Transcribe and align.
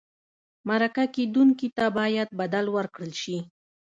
مرکه 0.67 1.03
کېدونکي 1.15 1.67
ته 1.77 1.85
باید 1.97 2.29
بدل 2.39 2.65
ورکړل 2.75 3.11
شي. 3.21 3.37